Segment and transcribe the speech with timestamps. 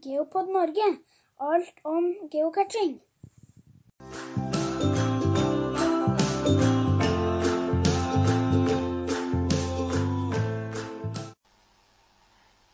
[0.00, 0.96] Geopod Norge.
[1.36, 3.00] Alt om geocaching.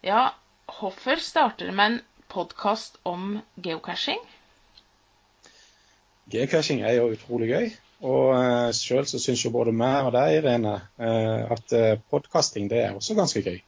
[0.01, 0.35] Ja,
[0.81, 4.23] hvorfor starter med en podkast om geocaching?
[6.31, 7.69] Geocaching er jo utrolig gøy.
[8.07, 12.71] Og uh, sjøl så syns jo både meg og deg, Irene, uh, at uh, podkasting
[12.71, 13.63] det er også ganske gøy.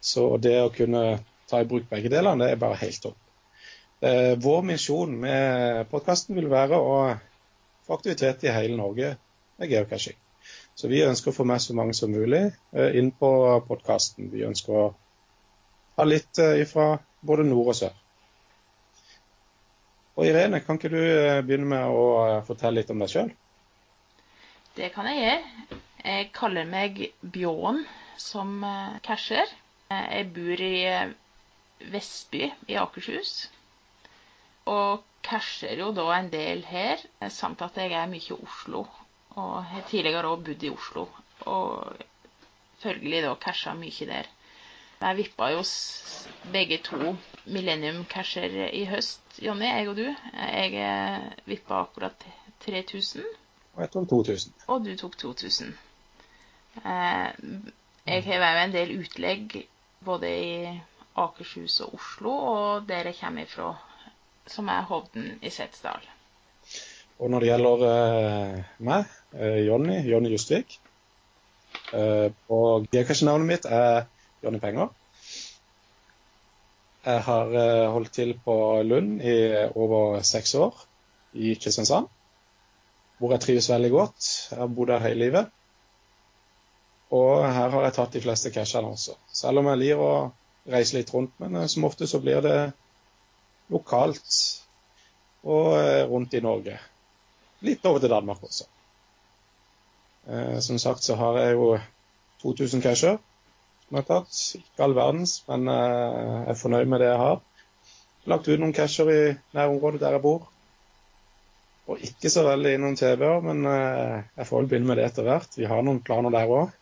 [0.00, 1.18] Så det å kunne
[1.50, 3.18] ta i bruk begge delene, det er bare helt topp.
[4.04, 6.96] Uh, vår misjon med podkasten vil være å
[7.86, 9.14] få aktivitet i hele Norge
[9.56, 10.18] med geocaching.
[10.76, 12.42] Så vi ønsker å få med så mange som mulig
[12.98, 13.30] inn på
[13.66, 14.28] podkasten.
[14.30, 14.84] Vi ønsker å
[15.96, 17.94] ha litt ifra både nord og sør.
[20.16, 21.00] Og Irene, kan ikke du
[21.48, 22.04] begynne med å
[22.46, 23.32] fortelle litt om deg sjøl?
[24.76, 25.80] Det kan jeg gjøre.
[26.06, 27.82] Jeg kaller meg Bjån
[28.20, 28.60] som
[29.04, 29.48] casher.
[29.90, 30.76] Jeg bor i
[31.80, 33.50] Vestby i Akershus.
[34.66, 38.86] Og casher jo da en del her, samt at jeg er mye i Oslo.
[39.36, 41.06] Og jeg har tidligere òg bodd i Oslo.
[41.46, 41.96] Og
[42.82, 44.28] følgelig da casha mye der.
[45.00, 45.62] Jeg vippa jo
[46.52, 50.06] begge to Millennium Casher i høst, Jonny, jeg og du.
[50.32, 52.26] Jeg vippa akkurat
[52.64, 53.24] 3000.
[53.74, 54.54] Og jeg tok 2000.
[54.66, 55.74] Og du tok 2000.
[56.76, 57.28] Eh,
[58.06, 59.58] jeg har òg en del utlegg
[60.04, 60.80] både i
[61.16, 63.70] Akershus og Oslo, og der jeg kommer ifra,
[64.46, 66.04] som er Hovden i Setesdal.
[67.18, 70.74] Og når det gjelder eh, meg, eh, Jonny, Jonny Justvik
[71.96, 74.04] eh, Og geocache-navnet mitt er
[74.44, 74.90] Jonny Penger.
[77.06, 79.38] Jeg har eh, holdt til på Lund i
[79.72, 80.84] over seks år,
[81.32, 82.12] i Kristiansand
[83.18, 84.26] hvor jeg trives veldig godt.
[84.50, 85.52] Jeg har bodd her hele livet.
[87.16, 89.14] Og her har jeg tatt de fleste cashene også.
[89.32, 90.16] Selv om jeg liker å
[90.70, 92.56] reise litt rundt, men eh, som ofte så blir det
[93.72, 94.38] lokalt
[95.46, 96.78] og eh, rundt i Norge.
[97.66, 98.66] Litt over til Danmark også.
[100.26, 101.70] Eh, som sagt så har jeg jo
[102.42, 103.18] 2000 casher
[103.86, 104.40] som jeg har tatt.
[104.58, 107.40] Ikke all verdens, men jeg er fornøyd med det jeg har.
[108.26, 109.20] Lagt ut noen casher i
[109.54, 110.48] nærområdet der jeg bor.
[111.86, 115.54] Og ikke så veldig innom TV-er, men jeg får vel begynne med det etter hvert.
[115.54, 116.74] Vi har noen planer der òg.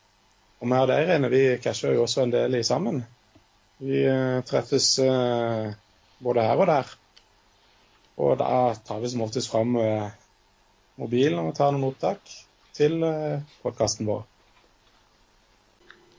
[0.65, 3.03] Og vi og deg, Rene, vi casher jo også en del i sammen.
[3.83, 5.73] Vi uh, treffes uh,
[6.25, 6.93] både her og der.
[8.15, 8.51] Og da
[8.87, 9.75] tar vi som oftest fram
[10.95, 12.21] mobilen og tar noen opptak
[12.79, 13.03] til
[13.65, 14.21] podkasten vår.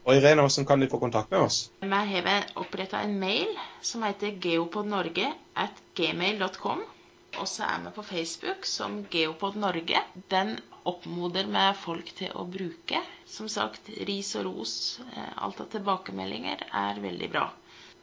[0.04, 1.62] Og Irene, hvordan kan de få kontakt med oss?
[1.80, 6.84] Vi har oppretta en mail som heter geopodnorge at gmail.com.
[7.42, 10.02] Og så er vi på Facebook som Geopod Norge.
[10.34, 10.56] Den
[10.92, 13.02] oppmoder vi folk til å bruke.
[13.36, 14.74] Som sagt, ris og ros,
[15.36, 17.46] alt av tilbakemeldinger er veldig bra.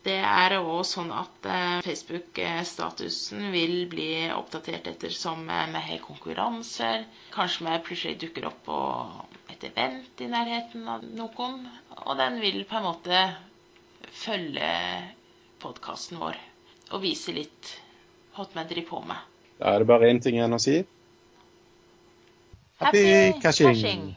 [0.02, 1.46] Det er òg sånn at
[1.86, 7.04] Facebook-statusen vil bli oppdatert ettersom vi har konkurranser.
[7.36, 8.78] Kanskje vi plutselig dukker opp på
[9.54, 11.62] et event i nærheten av noen.
[12.02, 13.22] Og den vil på en måte
[14.24, 14.72] følge
[15.62, 16.40] podkasten vår
[16.92, 17.76] og vise litt
[18.36, 19.16] hva vi driver på med.
[19.58, 20.78] Da er det bare én ting igjen å si.
[22.82, 23.74] Happy, Happy cashing.
[23.74, 24.16] caching.